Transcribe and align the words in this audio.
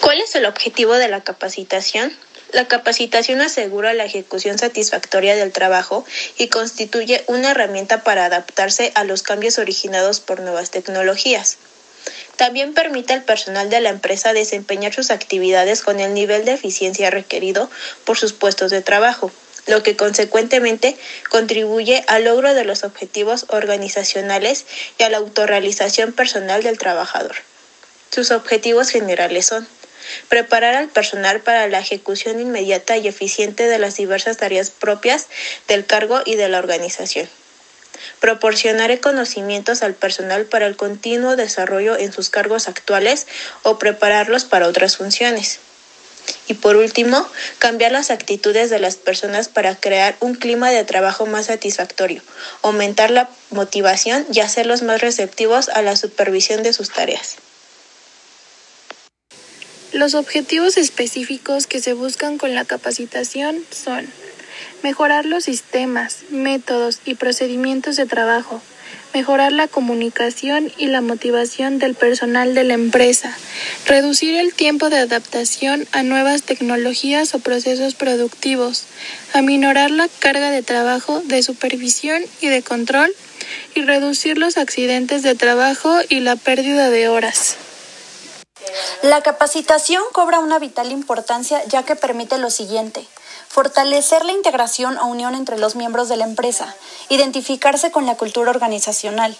¿Cuál 0.00 0.22
es 0.22 0.34
el 0.34 0.46
objetivo 0.46 0.94
de 0.94 1.08
la 1.08 1.22
capacitación? 1.22 2.16
La 2.52 2.66
capacitación 2.66 3.42
asegura 3.42 3.92
la 3.92 4.06
ejecución 4.06 4.58
satisfactoria 4.58 5.36
del 5.36 5.52
trabajo 5.52 6.06
y 6.38 6.48
constituye 6.48 7.22
una 7.26 7.50
herramienta 7.50 8.02
para 8.02 8.24
adaptarse 8.24 8.92
a 8.94 9.04
los 9.04 9.22
cambios 9.22 9.58
originados 9.58 10.20
por 10.20 10.40
nuevas 10.40 10.70
tecnologías. 10.70 11.58
También 12.36 12.72
permite 12.72 13.12
al 13.12 13.24
personal 13.24 13.68
de 13.68 13.80
la 13.80 13.90
empresa 13.90 14.32
desempeñar 14.32 14.94
sus 14.94 15.10
actividades 15.10 15.82
con 15.82 16.00
el 16.00 16.14
nivel 16.14 16.46
de 16.46 16.54
eficiencia 16.54 17.10
requerido 17.10 17.70
por 18.04 18.16
sus 18.16 18.32
puestos 18.32 18.70
de 18.70 18.80
trabajo, 18.80 19.30
lo 19.66 19.82
que 19.82 19.96
consecuentemente 19.96 20.96
contribuye 21.28 22.04
al 22.08 22.24
logro 22.24 22.54
de 22.54 22.64
los 22.64 22.84
objetivos 22.84 23.44
organizacionales 23.48 24.64
y 24.98 25.02
a 25.02 25.10
la 25.10 25.18
autorrealización 25.18 26.12
personal 26.12 26.62
del 26.62 26.78
trabajador. 26.78 27.36
Sus 28.10 28.30
objetivos 28.30 28.88
generales 28.88 29.46
son 29.46 29.68
preparar 30.28 30.74
al 30.74 30.88
personal 30.88 31.40
para 31.40 31.66
la 31.68 31.80
ejecución 31.80 32.40
inmediata 32.40 32.96
y 32.96 33.08
eficiente 33.08 33.66
de 33.66 33.78
las 33.78 33.96
diversas 33.96 34.36
tareas 34.36 34.70
propias 34.70 35.26
del 35.68 35.86
cargo 35.86 36.20
y 36.24 36.36
de 36.36 36.48
la 36.48 36.58
organización. 36.58 37.28
Proporcionar 38.18 38.98
conocimientos 39.00 39.82
al 39.82 39.94
personal 39.94 40.44
para 40.46 40.66
el 40.66 40.76
continuo 40.76 41.36
desarrollo 41.36 41.98
en 41.98 42.12
sus 42.12 42.30
cargos 42.30 42.68
actuales 42.68 43.26
o 43.62 43.78
prepararlos 43.78 44.44
para 44.44 44.68
otras 44.68 44.96
funciones. 44.96 45.60
Y 46.46 46.54
por 46.54 46.76
último, 46.76 47.26
cambiar 47.58 47.92
las 47.92 48.10
actitudes 48.10 48.70
de 48.70 48.78
las 48.78 48.96
personas 48.96 49.48
para 49.48 49.76
crear 49.76 50.16
un 50.20 50.34
clima 50.34 50.70
de 50.70 50.84
trabajo 50.84 51.26
más 51.26 51.46
satisfactorio, 51.46 52.22
aumentar 52.62 53.10
la 53.10 53.28
motivación 53.50 54.26
y 54.32 54.40
hacerlos 54.40 54.82
más 54.82 55.00
receptivos 55.00 55.68
a 55.68 55.82
la 55.82 55.96
supervisión 55.96 56.62
de 56.62 56.72
sus 56.72 56.90
tareas. 56.90 57.36
Los 59.92 60.14
objetivos 60.14 60.76
específicos 60.76 61.66
que 61.66 61.80
se 61.80 61.94
buscan 61.94 62.38
con 62.38 62.54
la 62.54 62.64
capacitación 62.64 63.64
son 63.72 64.06
mejorar 64.84 65.26
los 65.26 65.44
sistemas, 65.44 66.18
métodos 66.30 67.00
y 67.04 67.16
procedimientos 67.16 67.96
de 67.96 68.06
trabajo, 68.06 68.62
mejorar 69.12 69.50
la 69.50 69.66
comunicación 69.66 70.70
y 70.78 70.86
la 70.86 71.00
motivación 71.00 71.80
del 71.80 71.94
personal 71.94 72.54
de 72.54 72.62
la 72.62 72.74
empresa, 72.74 73.36
reducir 73.84 74.36
el 74.36 74.54
tiempo 74.54 74.90
de 74.90 74.98
adaptación 74.98 75.88
a 75.90 76.04
nuevas 76.04 76.44
tecnologías 76.44 77.34
o 77.34 77.40
procesos 77.40 77.94
productivos, 77.94 78.84
aminorar 79.32 79.90
la 79.90 80.08
carga 80.20 80.52
de 80.52 80.62
trabajo 80.62 81.20
de 81.24 81.42
supervisión 81.42 82.22
y 82.40 82.46
de 82.46 82.62
control 82.62 83.12
y 83.74 83.82
reducir 83.82 84.38
los 84.38 84.56
accidentes 84.56 85.24
de 85.24 85.34
trabajo 85.34 85.98
y 86.08 86.20
la 86.20 86.36
pérdida 86.36 86.90
de 86.90 87.08
horas. 87.08 87.56
La 89.02 89.22
capacitación 89.22 90.02
cobra 90.12 90.40
una 90.40 90.58
vital 90.58 90.92
importancia 90.92 91.64
ya 91.64 91.84
que 91.84 91.96
permite 91.96 92.36
lo 92.36 92.50
siguiente. 92.50 93.06
Fortalecer 93.48 94.26
la 94.26 94.32
integración 94.32 94.98
o 94.98 95.06
unión 95.06 95.34
entre 95.34 95.56
los 95.56 95.74
miembros 95.74 96.10
de 96.10 96.18
la 96.18 96.24
empresa, 96.24 96.74
identificarse 97.08 97.90
con 97.90 98.04
la 98.04 98.16
cultura 98.16 98.50
organizacional, 98.50 99.34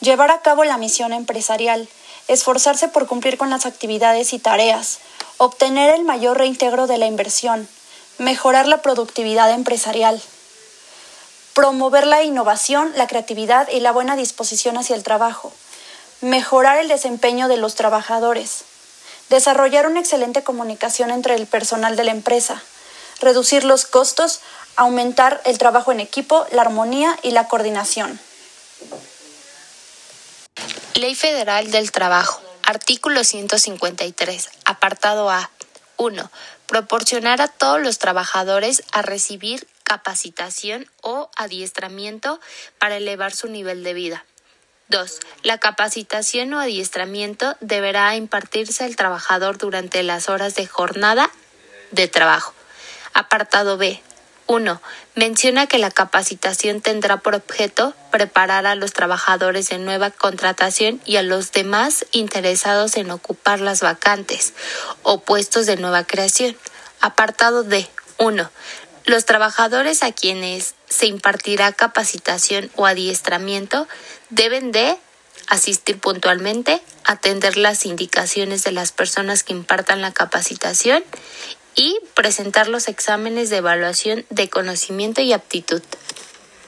llevar 0.00 0.32
a 0.32 0.40
cabo 0.42 0.64
la 0.64 0.76
misión 0.76 1.12
empresarial, 1.12 1.88
esforzarse 2.26 2.88
por 2.88 3.06
cumplir 3.06 3.38
con 3.38 3.48
las 3.48 3.64
actividades 3.64 4.32
y 4.32 4.40
tareas, 4.40 4.98
obtener 5.36 5.94
el 5.94 6.02
mayor 6.02 6.38
reintegro 6.38 6.88
de 6.88 6.98
la 6.98 7.06
inversión, 7.06 7.68
mejorar 8.18 8.66
la 8.66 8.82
productividad 8.82 9.52
empresarial, 9.52 10.20
promover 11.54 12.08
la 12.08 12.24
innovación, 12.24 12.92
la 12.96 13.06
creatividad 13.06 13.68
y 13.68 13.78
la 13.78 13.92
buena 13.92 14.16
disposición 14.16 14.76
hacia 14.76 14.96
el 14.96 15.04
trabajo, 15.04 15.52
mejorar 16.22 16.78
el 16.78 16.88
desempeño 16.88 17.46
de 17.46 17.56
los 17.56 17.76
trabajadores, 17.76 18.64
desarrollar 19.30 19.86
una 19.86 20.00
excelente 20.00 20.42
comunicación 20.42 21.10
entre 21.10 21.36
el 21.36 21.46
personal 21.46 21.96
de 21.96 22.04
la 22.04 22.10
empresa, 22.10 22.62
reducir 23.20 23.64
los 23.64 23.86
costos, 23.86 24.40
aumentar 24.76 25.40
el 25.44 25.56
trabajo 25.56 25.92
en 25.92 26.00
equipo, 26.00 26.46
la 26.50 26.62
armonía 26.62 27.18
y 27.22 27.30
la 27.30 27.48
coordinación. 27.48 28.20
Ley 30.94 31.14
Federal 31.14 31.70
del 31.70 31.92
Trabajo. 31.92 32.42
Artículo 32.64 33.24
153. 33.24 34.50
Apartado 34.64 35.30
A. 35.30 35.50
1. 35.96 36.30
Proporcionar 36.66 37.40
a 37.40 37.48
todos 37.48 37.80
los 37.80 37.98
trabajadores 37.98 38.82
a 38.92 39.02
recibir 39.02 39.66
capacitación 39.84 40.86
o 41.00 41.30
adiestramiento 41.36 42.40
para 42.78 42.96
elevar 42.96 43.34
su 43.34 43.48
nivel 43.48 43.82
de 43.82 43.94
vida. 43.94 44.24
2. 44.90 45.20
La 45.44 45.58
capacitación 45.58 46.52
o 46.52 46.58
adiestramiento 46.58 47.56
deberá 47.60 48.14
impartirse 48.16 48.84
al 48.84 48.96
trabajador 48.96 49.56
durante 49.56 50.02
las 50.02 50.28
horas 50.28 50.56
de 50.56 50.66
jornada 50.66 51.30
de 51.92 52.08
trabajo. 52.08 52.52
Apartado 53.14 53.76
B. 53.78 54.02
1. 54.46 54.82
Menciona 55.14 55.68
que 55.68 55.78
la 55.78 55.92
capacitación 55.92 56.80
tendrá 56.80 57.18
por 57.18 57.36
objeto 57.36 57.94
preparar 58.10 58.66
a 58.66 58.74
los 58.74 58.92
trabajadores 58.92 59.68
de 59.68 59.78
nueva 59.78 60.10
contratación 60.10 61.00
y 61.04 61.16
a 61.16 61.22
los 61.22 61.52
demás 61.52 62.04
interesados 62.10 62.96
en 62.96 63.12
ocupar 63.12 63.60
las 63.60 63.82
vacantes 63.82 64.54
o 65.04 65.20
puestos 65.20 65.66
de 65.66 65.76
nueva 65.76 66.02
creación. 66.02 66.56
Apartado 67.00 67.62
D. 67.62 67.88
1. 68.18 68.50
Los 69.10 69.24
trabajadores 69.24 70.04
a 70.04 70.12
quienes 70.12 70.76
se 70.88 71.06
impartirá 71.06 71.72
capacitación 71.72 72.70
o 72.76 72.86
adiestramiento 72.86 73.88
deben 74.28 74.70
de 74.70 74.96
asistir 75.48 75.98
puntualmente, 75.98 76.80
atender 77.02 77.56
las 77.56 77.86
indicaciones 77.86 78.62
de 78.62 78.70
las 78.70 78.92
personas 78.92 79.42
que 79.42 79.52
impartan 79.52 80.00
la 80.00 80.12
capacitación 80.12 81.02
y 81.74 81.98
presentar 82.14 82.68
los 82.68 82.86
exámenes 82.86 83.50
de 83.50 83.56
evaluación 83.56 84.26
de 84.30 84.48
conocimiento 84.48 85.20
y 85.22 85.32
aptitud. 85.32 85.82